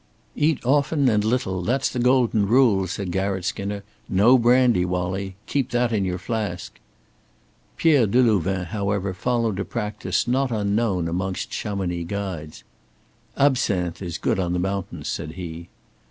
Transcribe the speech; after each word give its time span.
"Eat 0.35 0.57
often 0.65 1.07
and 1.09 1.23
little. 1.23 1.61
That's 1.61 1.87
the 1.87 1.99
golden 1.99 2.47
rule," 2.47 2.87
said 2.87 3.11
Garratt 3.11 3.45
Skinner. 3.45 3.83
"No 4.09 4.35
brandy, 4.35 4.83
Wallie. 4.83 5.35
Keep 5.45 5.69
that 5.69 5.93
in 5.93 6.05
your 6.05 6.17
flask!" 6.17 6.79
Pierre 7.77 8.07
Delouvain, 8.07 8.65
however, 8.65 9.13
followed 9.13 9.59
a 9.59 9.63
practice 9.63 10.27
not 10.27 10.49
unknown 10.49 11.07
amongst 11.07 11.51
Chamonix 11.53 12.05
guides. 12.05 12.63
"Absinthe 13.37 14.01
is 14.01 14.17
good 14.17 14.39
on 14.39 14.53
the 14.53 14.57
mountains," 14.59 15.07
said 15.07 15.33
he. 15.33 15.69